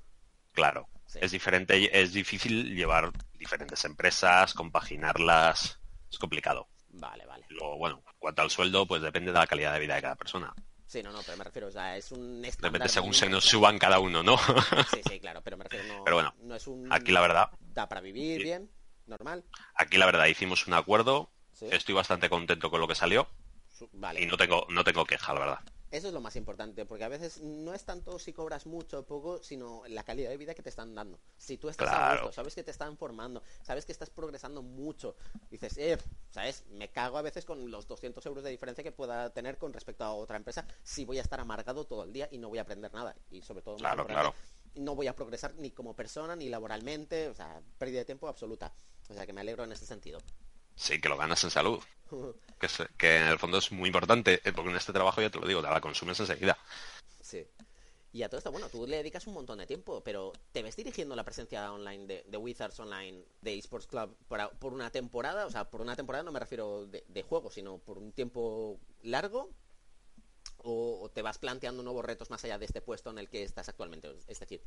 [0.57, 0.89] Claro.
[1.05, 1.19] Sí.
[1.21, 5.79] Es diferente, es difícil llevar diferentes empresas, compaginarlas.
[6.11, 6.67] Es complicado.
[6.89, 7.45] Vale, vale.
[7.49, 10.15] Luego, bueno, en cuanto al sueldo, pues depende de la calidad de vida de cada
[10.15, 10.51] persona.
[10.87, 13.45] Sí, no, no, pero me refiero, o sea, es un estándar Depende según se nos
[13.45, 14.35] suban cada uno, ¿no?
[14.91, 16.91] Sí, sí, claro, pero me refiero, no, Pero bueno, no es un...
[16.91, 18.43] Aquí la verdad, Da para vivir Sí.
[18.43, 18.71] bien,
[19.05, 19.43] normal.
[19.75, 21.29] aquí la verdad hicimos un acuerdo.
[21.53, 21.67] Sí.
[21.71, 23.29] Estoy bastante contento con lo que salió
[23.91, 24.23] Vale.
[24.23, 25.59] y no tengo, no tengo queja, la verdad.
[25.89, 29.05] Eso es lo más importante, porque a veces no es tanto si cobras mucho o
[29.05, 31.17] poco, sino la calidad de vida que te están dando.
[31.37, 32.21] Si tú estás a Claro.
[32.23, 35.15] gusto, sabes que te están formando, sabes que estás progresando mucho,
[35.49, 35.97] dices, eh,
[36.29, 36.65] ¿sabes?
[36.67, 40.03] Me cago a veces con los 200 euros de diferencia que pueda tener con respecto
[40.03, 42.63] a otra empresa si voy a estar amargado todo el día y no voy a
[42.63, 43.15] aprender nada.
[43.31, 44.33] Y sobre todo, Claro, claro.
[44.75, 48.73] no voy a progresar ni como persona ni laboralmente, o sea, pérdida de tiempo absoluta.
[49.09, 50.19] O sea, que me alegro en ese sentido.
[50.75, 51.81] Sí, que lo ganas en salud.
[52.57, 55.47] Que, en el fondo es muy importante, eh, porque en este trabajo ya te lo
[55.47, 56.57] digo, te la consumes enseguida.
[57.21, 57.45] Sí.
[58.13, 60.75] Y a todo esto, bueno, tú le dedicas un montón de tiempo, pero ¿te ves
[60.75, 64.17] dirigiendo la presencia online de, Wizards Online, de Esports Club,
[64.59, 65.45] por una temporada?
[65.45, 68.79] O sea, por una temporada no me refiero de, de juego, sino por un tiempo
[69.03, 69.51] largo.
[70.59, 73.43] O, o te vas planteando nuevos retos más allá de este puesto en el que
[73.43, 74.09] estás actualmente?
[74.27, 74.63] Es decir,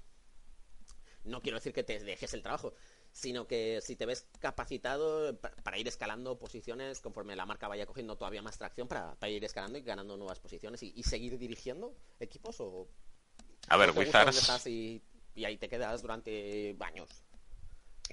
[1.25, 2.75] no quiero decir que te dejes el trabajo,
[3.13, 7.87] sino que si te ves capacitado pa- para ir escalando posiciones conforme la marca vaya
[7.87, 11.37] cogiendo todavía más tracción para, para ir escalando y ganando nuevas posiciones y, y seguir
[11.39, 12.89] dirigiendo equipos o
[13.69, 15.03] A ver, Wizards, y,
[15.35, 17.09] y ahí te quedas durante años.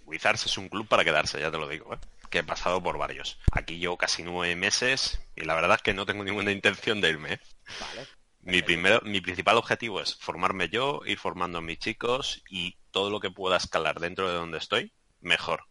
[0.05, 1.97] Wizards es un club para quedarse, ya te lo digo, ¿eh?
[2.29, 3.39] que he pasado por varios.
[3.51, 7.09] Aquí llevo casi nueve meses y la verdad es que no tengo ninguna intención de
[7.09, 7.33] irme.
[7.33, 7.39] ¿eh?
[7.79, 8.07] Vale.
[8.41, 13.11] Mi, primero, mi principal objetivo es formarme yo, ir formando a mis chicos y todo
[13.11, 15.65] lo que pueda escalar dentro de donde estoy, mejor.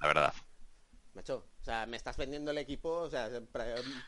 [0.00, 0.34] La verdad.
[1.14, 3.30] Macho, o sea, me estás vendiendo el equipo, o sea,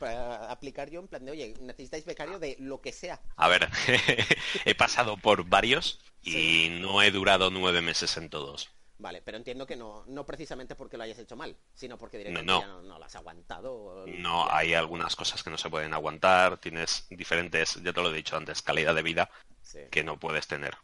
[0.00, 3.20] para, aplicar yo en plan de, oye, necesitáis becario de lo que sea.
[3.36, 3.68] A ver,
[4.64, 8.68] he pasado por varios y no he durado nueve meses en todos.
[8.98, 12.66] Vale, pero entiendo que no, no precisamente porque lo hayas hecho mal, sino porque directamente
[12.66, 12.98] no, no.
[12.98, 14.04] lo has aguantado.
[14.08, 18.16] No, hay algunas cosas que no se pueden aguantar, tienes diferentes, ya te lo he
[18.16, 19.30] dicho antes, calidad de vida
[19.90, 20.76] que no puedes tener,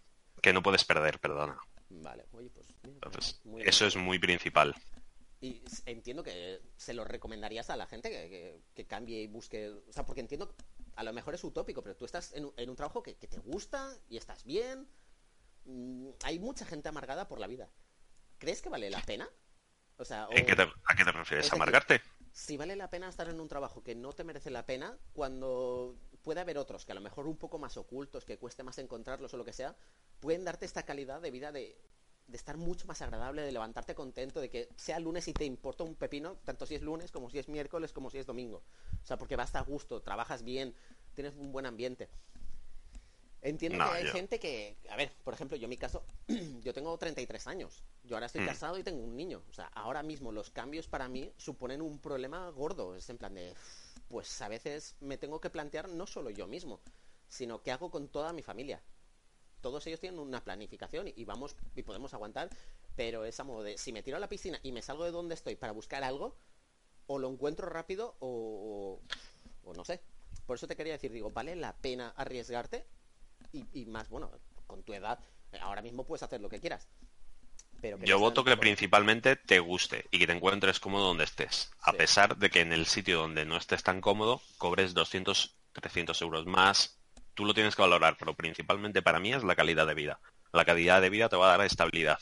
[0.48, 1.58] que no puedes perder, perdona.
[1.90, 2.66] Vale, oye, pues...
[2.82, 4.74] Entonces, eso es muy principal.
[5.40, 8.10] Y entiendo que se lo recomendarías a la gente
[8.74, 10.54] que, cambie y busque, o sea, porque entiendo,
[10.96, 14.16] a lo mejor es utópico, pero tú estás en, un trabajo que, te gusta y
[14.16, 14.88] estás bien.
[15.64, 17.70] Mm, hay mucha gente amargada por la vida.
[18.38, 19.28] ¿Crees que vale la pena?
[19.98, 20.28] O sea, ¿A
[20.96, 21.52] qué te refieres?
[21.52, 22.00] ¿Amargarte?
[22.32, 25.98] Si vale la pena estar en un trabajo que no te merece la pena, cuando
[26.28, 29.32] puede haber otros que a lo mejor un poco más ocultos, que cueste más encontrarlos
[29.32, 29.74] o lo que sea,
[30.20, 31.80] pueden darte esta calidad de vida de,
[32.30, 35.94] estar mucho más agradable, de levantarte contento, de que sea lunes y te importa un
[35.94, 38.62] pepino, tanto si es lunes como si es miércoles como si es domingo.
[39.02, 40.74] O sea, porque vas a gusto, trabajas bien,
[41.14, 42.10] tienes un buen ambiente.
[43.40, 46.02] Entiendo que hay gente que, a ver, por ejemplo, yo en mi caso,
[46.62, 48.46] yo tengo 33 años, yo ahora estoy mm.
[48.46, 49.42] casado y tengo un niño.
[49.48, 52.96] O sea, ahora mismo los cambios para mí suponen un problema gordo.
[52.96, 53.54] Es en plan de,
[54.08, 56.80] pues a veces me tengo que plantear no solo yo mismo,
[57.28, 58.82] sino qué hago con toda mi familia.
[59.60, 62.48] Todos ellos tienen una planificación y vamos y podemos aguantar,
[62.96, 65.10] pero es a modo de, si me tiro a la piscina y me salgo de
[65.10, 66.36] donde estoy para buscar algo,
[67.06, 69.00] o lo encuentro rápido o,
[69.64, 70.00] o no sé.
[70.46, 72.86] Por eso te quería decir, digo, ¿vale la pena arriesgarte?
[73.52, 74.30] Y, más, bueno,
[74.66, 75.18] con tu edad,
[75.60, 76.88] ahora mismo puedes hacer lo que quieras.
[77.80, 81.70] Pero Yo voto que principalmente te guste y que te encuentres cómodo donde estés.
[81.80, 86.20] A pesar de que en el sitio donde no estés tan cómodo, cobres 200, 300
[86.22, 86.98] euros más.
[87.34, 90.18] Tú lo tienes que valorar, pero principalmente para mí es la calidad de vida.
[90.52, 92.18] La calidad de vida te va a dar estabilidad.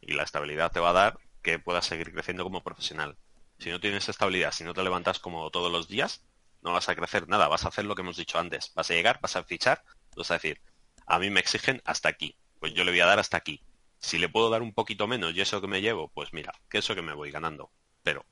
[0.00, 3.16] Y la estabilidad te va a dar que puedas seguir creciendo como profesional.
[3.58, 6.22] Si no tienes estabilidad, si no te levantas como todos los días,
[6.62, 8.72] no vas a crecer nada, vas a hacer lo que hemos dicho antes.
[8.74, 9.82] Vas a llegar, vas a fichar
[10.22, 10.60] es decir,
[11.06, 13.62] a mí me exigen hasta aquí, pues yo le voy a dar hasta aquí.
[13.98, 16.78] Si le puedo dar un poquito menos y eso que me llevo, pues mira, que
[16.78, 17.70] eso que me voy ganando.
[18.02, 18.24] Pero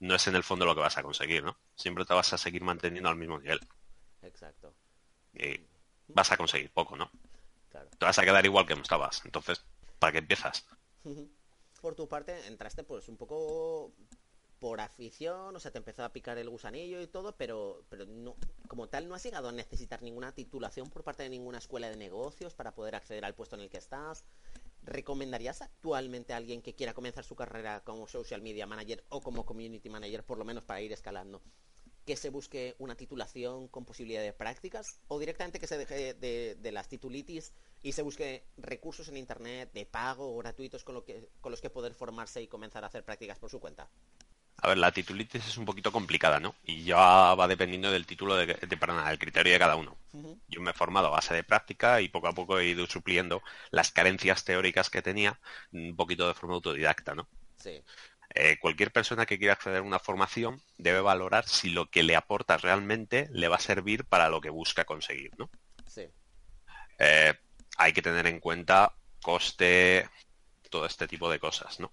[0.00, 1.56] no es en el fondo lo que vas a conseguir, ¿no?
[1.74, 3.60] Siempre te vas a seguir manteniendo al mismo nivel.
[4.22, 4.74] Exacto.
[5.32, 5.60] Y
[6.08, 7.10] vas a conseguir poco, ¿no?
[7.70, 7.88] Claro.
[7.98, 9.24] Te vas a quedar igual que no estabas.
[9.24, 9.64] Entonces,
[9.98, 10.66] ¿para qué empiezas?
[11.80, 13.92] Por tu parte, entraste pues un poco
[14.58, 18.36] por afición, o sea, te empezó a picar el gusanillo y todo, pero, pero no,
[18.68, 21.96] como tal no has llegado a necesitar ninguna titulación por parte de ninguna escuela de
[21.96, 24.24] negocios para poder acceder al puesto en el que estás.
[24.82, 29.44] ¿Recomendarías actualmente a alguien que quiera comenzar su carrera como social media manager o como
[29.44, 31.42] community manager, por lo menos para ir escalando,
[32.06, 36.72] que se busque una titulación con posibilidad de prácticas o directamente que se deje de,
[36.72, 41.50] las titulitis y se busque recursos en internet de pago o gratuitos con, que, con
[41.50, 43.90] los que poder formarse y comenzar a hacer prácticas por su cuenta?
[44.58, 46.54] A ver, la titulitis es un poquito complicada, ¿no?
[46.64, 46.96] Y ya
[47.34, 49.96] va dependiendo del título, de, de perdón, del criterio de cada uno.
[50.48, 53.42] Yo me he formado a base de práctica y poco a poco he ido supliendo
[53.70, 55.38] las carencias teóricas que tenía
[55.72, 57.28] un poquito de forma autodidacta, ¿no?
[57.58, 57.82] Sí.
[58.34, 62.16] Eh, cualquier persona que quiera acceder a una formación debe valorar si lo que le
[62.16, 65.50] aporta realmente le va a servir para lo que busca conseguir, ¿no?
[65.86, 66.08] Sí.
[66.98, 67.34] Eh,
[67.76, 70.08] hay que tener en cuenta coste,
[70.70, 71.92] todo este tipo de cosas, ¿no?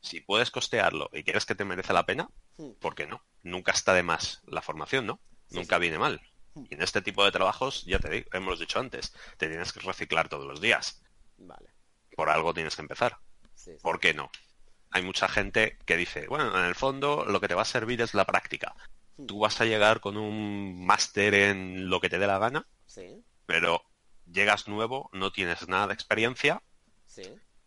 [0.00, 2.72] Si puedes costearlo y quieres que te merece la pena, hmm.
[2.80, 3.24] ¿por qué no?
[3.42, 5.20] Nunca está de más la formación, ¿no?
[5.50, 6.20] Nunca viene mal.
[6.54, 6.64] Hmm.
[6.70, 9.80] Y en este tipo de trabajos, ya te digo, hemos dicho antes, te tienes que
[9.80, 11.02] reciclar todos los días.
[11.38, 11.70] Vale.
[12.14, 13.18] Por algo tienes que empezar.
[13.80, 14.30] ¿Por qué no?
[14.90, 18.02] Hay mucha gente que dice, bueno, en el fondo lo que te va a servir
[18.02, 18.74] es la práctica.
[19.16, 19.26] Hmm.
[19.26, 22.66] Tú vas a llegar con un máster en lo que te dé la gana,
[23.46, 23.82] pero
[24.26, 26.62] llegas nuevo, no tienes nada de experiencia,
[27.06, 27.22] sí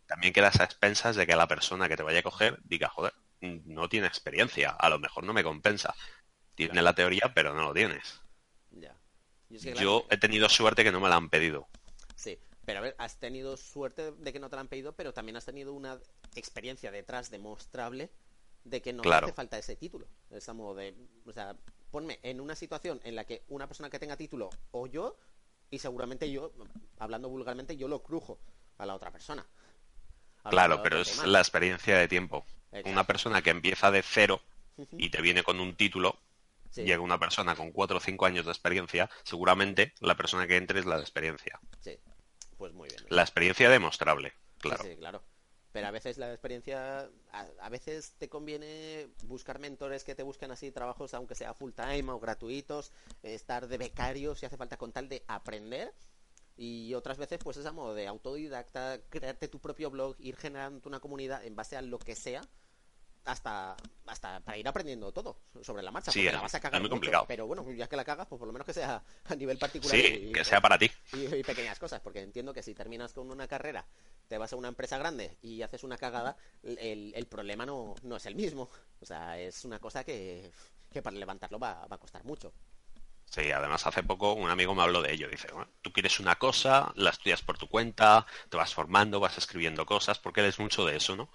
[0.06, 3.12] también quedas a expensas de que la persona que te vaya a coger diga, joder,
[3.40, 5.94] no tiene experiencia, a lo mejor no me compensa.
[6.54, 8.20] Tiene la teoría, pero no lo tienes.
[8.70, 8.96] Ya.
[9.48, 11.68] Yo he tenido suerte que no me la han pedido.
[12.14, 15.12] Sí, pero a ver, has tenido suerte de que no te la han pedido, pero
[15.12, 15.98] también has tenido una
[16.34, 18.10] experiencia detrás demostrable
[18.64, 20.08] de que no hace falta ese título.
[20.30, 21.56] Es modo de, o sea,
[21.90, 25.18] ponme en una situación en la que una persona que tenga título o yo,
[25.70, 26.52] y seguramente yo,
[26.98, 28.40] hablando vulgarmente, yo lo crujo
[28.78, 29.46] a la otra persona.
[30.50, 32.44] Claro, pero es la experiencia de tiempo.
[32.84, 34.40] Una persona que empieza de cero
[34.92, 36.18] y te viene con un título,
[36.74, 40.80] llega una persona con cuatro o cinco años de experiencia, seguramente la persona que entre
[40.80, 41.58] es la de experiencia.
[41.80, 41.98] Sí,
[42.58, 43.02] pues muy bien.
[43.08, 44.82] La experiencia demostrable, claro.
[44.82, 45.22] Sí, claro.
[45.76, 47.10] Pero a veces la experiencia,
[47.60, 52.10] a, veces te conviene buscar mentores que te busquen así trabajos, aunque sea full time
[52.12, 55.92] o gratuitos, estar de becario si hace falta con tal de aprender.
[56.56, 60.88] Y otras veces, pues es a modo de autodidacta, crearte tu propio blog, ir generando
[60.88, 62.40] una comunidad en base a lo que sea,
[63.26, 66.12] hasta hasta para ir aprendiendo todo sobre la marcha.
[66.12, 67.24] Sí, la vas a cagar muy complicado.
[67.26, 69.96] pero bueno, ya que la cagas, pues por lo menos que sea a nivel particular.
[69.96, 70.90] Sí, que sea para ti.
[71.12, 73.84] Y, pequeñas cosas, porque entiendo que si terminas con una carrera,
[74.28, 78.16] te vas a una empresa grande y haces una cagada, el, el problema no, no
[78.16, 78.70] es el mismo.
[79.00, 80.50] O sea, es una cosa que,
[80.90, 82.52] que para levantarlo va, va a costar mucho.
[83.28, 85.28] Sí, además hace poco un amigo me habló de ello.
[85.28, 85.48] Dice,
[85.82, 90.18] tú quieres una cosa, la estudias por tu cuenta, te vas formando, vas escribiendo cosas,
[90.18, 91.30] porque eres mucho de eso, ¿no?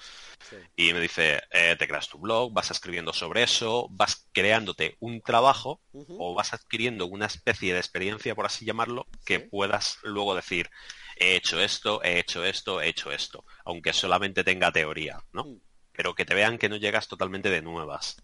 [0.75, 5.21] Y me dice, eh, te creas tu blog, vas escribiendo sobre eso, vas creándote un
[5.21, 10.69] trabajo o vas adquiriendo una especie de experiencia, por así llamarlo, que puedas luego decir,
[11.17, 15.45] he hecho esto, he hecho esto, he hecho esto, aunque solamente tenga teoría, ¿no?
[15.45, 15.61] Mm.
[15.91, 18.17] Pero que te vean que no llegas totalmente de nuevas.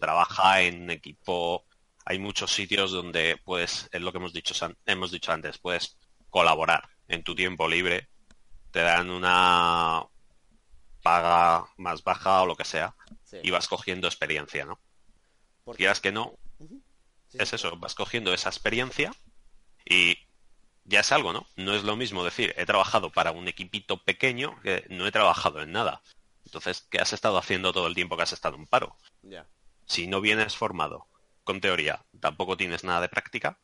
[0.00, 1.66] Trabaja en equipo
[2.04, 4.54] hay muchos sitios donde puedes, es lo que hemos dicho,
[4.86, 5.96] hemos dicho antes, puedes
[6.30, 8.08] colaborar en tu tiempo libre,
[8.70, 10.04] te dan una
[11.02, 12.94] paga más baja o lo que sea,
[13.42, 14.80] y vas cogiendo experiencia, ¿no?
[15.76, 16.34] Quieras que no,
[17.32, 19.12] es eso, vas cogiendo esa experiencia
[19.84, 20.18] y
[20.84, 21.46] ya es algo, ¿no?
[21.56, 25.62] No es lo mismo decir, he trabajado para un equipito pequeño que no he trabajado
[25.62, 26.02] en nada.
[26.44, 28.96] Entonces, ¿qué has estado haciendo todo el tiempo que has estado en paro?
[29.86, 31.06] Si no vienes formado,
[31.44, 33.58] con teoría tampoco tienes nada de práctica,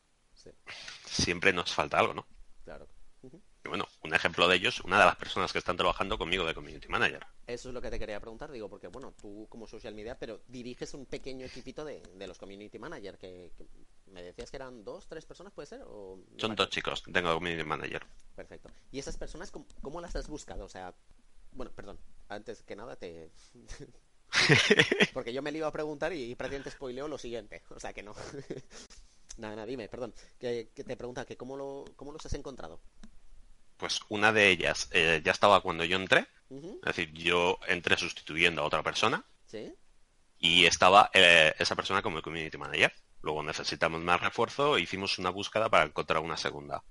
[1.05, 2.27] siempre nos falta algo, ¿no?
[2.63, 2.87] Claro.
[3.21, 6.53] Y bueno, un ejemplo de ellos, una de las personas que están trabajando conmigo de
[6.53, 7.25] Community Manager.
[7.45, 10.41] Eso es lo que te quería preguntar, digo, porque bueno, tú como social media, pero
[10.47, 13.51] diriges un pequeño equipito de, los Community Manager, que,
[14.07, 15.81] me decías que eran dos, tres personas, ¿puede ser?
[15.85, 18.05] ¿O Son dos chicos, tengo Community Manager.
[18.33, 18.69] Perfecto.
[18.91, 20.63] ¿Y esas personas cómo, cómo las has buscado?
[20.63, 20.95] O sea,
[21.51, 23.29] bueno, perdón, antes que nada te,
[25.13, 27.63] Porque yo me lo iba a preguntar y, prácticamente spoileo lo siguiente.
[27.69, 28.13] O sea que no.
[29.37, 30.13] nada, nada, dime, perdón.
[30.39, 32.79] Que, te pregunta que cómo, lo, cómo los has encontrado.
[33.77, 36.27] Pues una de ellas eh, ya estaba cuando yo entré.
[36.49, 39.23] Es decir, yo entré sustituyendo a otra persona.
[39.45, 39.71] Sí.
[40.39, 42.91] Y estaba eh, esa persona como community manager.
[43.21, 46.83] Luego necesitamos más refuerzo e hicimos una búsqueda para encontrar una segunda.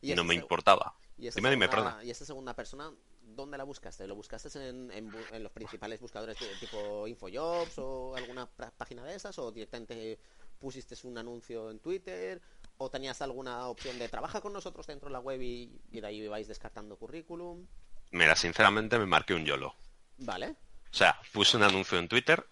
[0.00, 0.94] ¿Y no me importaba.
[1.16, 1.94] ¿Y dime, dime, perdón.
[2.04, 2.92] ¿Y esa segunda persona
[3.38, 4.06] ¿dónde la buscaste?
[4.06, 9.38] ¿Lo buscaste en, los principales buscadores tipo InfoJobs o alguna página de esas?
[9.38, 10.18] ¿O directamente
[10.58, 12.42] pusiste un anuncio en Twitter?
[12.78, 16.26] ¿O tenías alguna opción de trabaja con nosotros dentro de la web y, de ahí
[16.26, 17.66] vais descartando currículum?
[18.10, 19.74] Mira, sinceramente me marqué un YOLO.
[20.18, 20.56] Vale.
[20.92, 22.44] O sea, puse un anuncio en Twitter,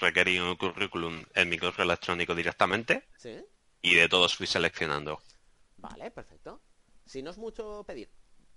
[0.00, 3.08] requerí un currículum en mi correo electrónico directamente
[3.82, 5.20] y de todos fui seleccionando.
[5.76, 6.62] Vale, perfecto.
[7.04, 8.08] Si no es mucho pedir,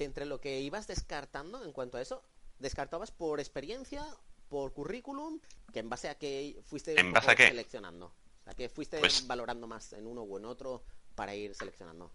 [0.03, 2.23] entre lo que ibas descartando en cuanto a eso,
[2.59, 4.05] descartabas por experiencia,
[4.49, 5.39] por currículum,
[5.73, 7.47] que en base a que fuiste ¿En base a qué?
[7.47, 8.07] seleccionando.
[8.07, 10.83] O sea, que fuiste pues valorando más en uno o en otro
[11.15, 12.11] para ir seleccionando.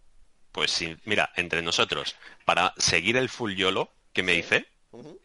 [0.53, 4.67] Pues sí, mira, entre nosotros, para seguir el full YOLO que me hice,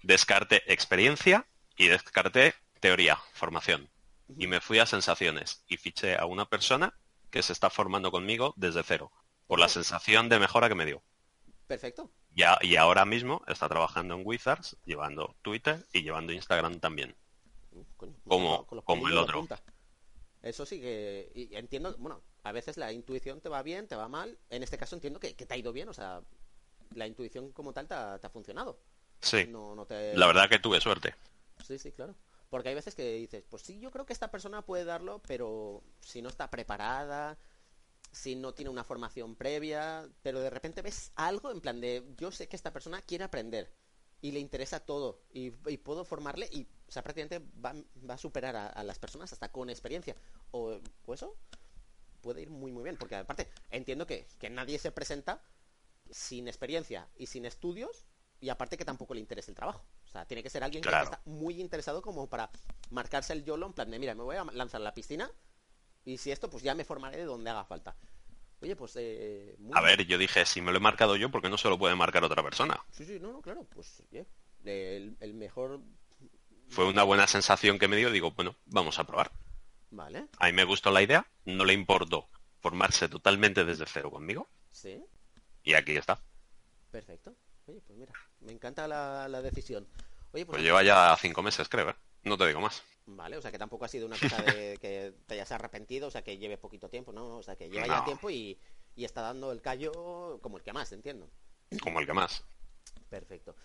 [0.01, 3.89] descarte experiencia y descarte teoría, formación.
[4.37, 6.93] Y me fui a sensaciones y fiché a una persona
[7.29, 9.11] que se está formando conmigo desde cero,
[9.47, 11.01] por la sensación de mejora que me dio.
[11.67, 12.09] Perfecto
[12.61, 17.15] y ahora mismo está trabajando en Wizards, llevando Twitter y llevando Instagram también.
[18.25, 19.47] como, como el otro.
[20.43, 24.37] Eso sí que entiendo, bueno, a veces la intuición te va bien, te va mal.
[24.49, 26.21] En este caso entiendo que, te ha ido bien, o sea,
[26.93, 28.79] la intuición como tal te ha, funcionado.
[29.19, 29.49] Sí.
[30.13, 31.15] La verdad que tuve suerte.
[31.65, 32.15] Sí, sí, claro.
[32.49, 35.83] Porque hay veces que dices, pues sí, yo creo que esta persona puede darlo, pero
[35.99, 37.37] si no está preparada,
[38.17, 42.31] si no tiene una formación previa, pero de repente ves algo en plan de, yo
[42.31, 43.71] sé que esta persona quiere aprender
[44.21, 47.75] y le interesa todo y, puedo formarle y, o sea, prácticamente va,
[48.13, 50.15] a superar a, las personas hasta con experiencia.
[50.51, 50.79] O,
[51.13, 51.37] eso
[52.21, 55.43] puede ir muy, muy bien, porque aparte entiendo que, nadie se presenta
[56.09, 58.07] sin experiencia y sin estudios
[58.39, 59.85] y aparte que tampoco le interese el trabajo.
[60.05, 62.49] O sea, tiene que ser alguien que está muy interesado como para
[62.89, 65.31] marcarse el YOLO en plan de, mira, me voy a lanzar a la piscina
[66.07, 67.93] y si esto, pues ya me formaré de donde haga falta.
[68.61, 68.93] Oye, pues...
[68.95, 71.67] Eh, a ver, yo dije, si me lo he marcado yo, ¿por qué no se
[71.67, 72.81] lo puede marcar otra persona?
[72.91, 74.01] Sí, sí, no, no, claro, pues
[74.63, 75.81] el, mejor...
[76.69, 79.33] Fue una buena sensación que me dio, digo, bueno, vamos a probar.
[79.91, 80.27] Vale.
[80.39, 82.29] A mí me gustó la idea, no le importó
[82.61, 84.47] formarse totalmente desde cero conmigo.
[84.71, 85.03] Sí.
[85.63, 86.21] Y aquí está.
[86.89, 87.35] Perfecto.
[87.65, 89.85] Oye, pues mira, me encanta la, decisión.
[90.31, 91.95] Oye, pues, pues lleva ya cinco meses, creo, ¿eh?
[92.23, 92.83] No te digo más.
[93.05, 96.11] Vale, o sea que tampoco ha sido una cosa de que te hayas arrepentido, o
[96.11, 97.37] sea que lleve poquito tiempo, ¿no?
[97.37, 98.59] O sea que lleva ya tiempo y,
[98.95, 101.29] está dando el callo como el que más, entiendo.
[101.81, 102.43] Como el que más.
[103.09, 103.55] Perfecto.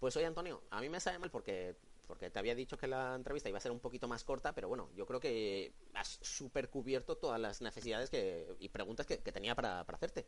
[0.00, 1.76] Pues oye, Antonio, a mí me sale mal porque
[2.10, 4.66] porque te había dicho que la entrevista iba a ser un poquito más corta, pero
[4.66, 9.54] bueno, yo creo que has super cubierto todas las necesidades que, y preguntas que, tenía
[9.54, 10.26] para, hacerte.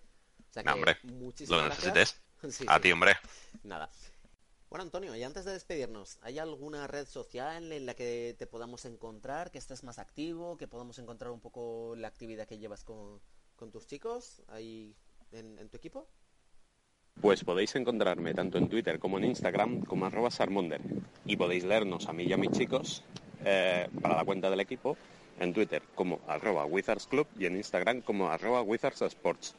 [0.48, 2.20] O sea que, hombre, lo necesites.
[2.68, 3.16] a ti, hombre.
[3.64, 3.90] Nada.
[4.72, 8.86] Bueno, Antonio, y antes de despedirnos, ¿hay alguna red social en la que te podamos
[8.86, 13.20] encontrar, que estés más activo, que podamos encontrar un poco la actividad que llevas con,
[13.70, 14.96] tus chicos ahí
[15.32, 16.08] en tu equipo?
[17.20, 20.80] Pues podéis encontrarme tanto en Twitter como en Instagram como arroba sarmonder.
[21.26, 23.04] Y podéis leernos a mí y a mis chicos
[23.44, 24.96] eh, para la cuenta del equipo
[25.38, 29.54] en Twitter como arroba Wizards Club y en Instagram como arroba Wizards Sports.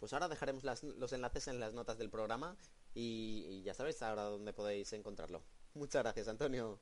[0.00, 2.56] Pues ahora dejaremos los enlaces en las notas del programa
[2.94, 5.42] y, ya sabéis ahora dónde podéis encontrarlo.
[5.74, 6.78] Muchas gracias, Antonio.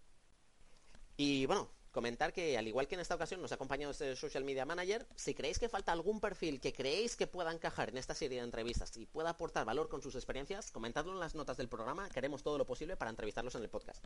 [1.17, 4.45] Y bueno, comentar que al igual que en esta ocasión nos ha acompañado este Social
[4.45, 8.15] Media Manager, si creéis que falta algún perfil que creéis que pueda encajar en esta
[8.15, 11.69] serie de entrevistas y pueda aportar valor con sus experiencias, comentadlo en las notas del
[11.69, 14.05] programa, que haremos todo lo posible para entrevistarlos en el podcast.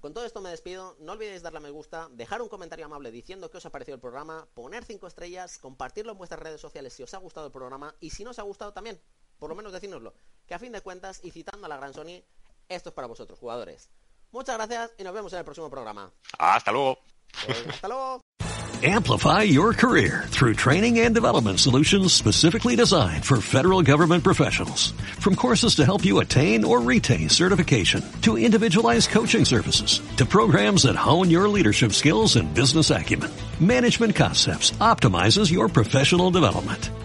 [0.00, 3.10] Con todo esto me despido, no olvidéis darle a me gusta, dejar un comentario amable
[3.10, 6.92] diciendo que os ha parecido el programa, poner 5 estrellas, compartirlo en vuestras redes sociales
[6.92, 9.00] si os ha gustado el programa y si no os ha gustado también,
[9.40, 10.14] por lo menos decírnoslo,
[10.48, 12.22] que a fin de cuentas y citando a la gran Sony,
[12.68, 13.90] esto es para vosotros, jugadores.
[14.32, 16.10] Muchas gracias y nos vemos en el próximo programa.
[16.38, 16.98] Hasta luego.
[17.68, 18.20] Hasta luego.
[18.80, 24.92] Amplify your career through training and development solutions specifically designed for federal government professionals.
[25.18, 30.84] From courses to help you attain or retain certification, to individualized coaching services, to programs
[30.84, 36.90] that hone your leadership skills and business acumen, Management Concepts optimizes your professional development.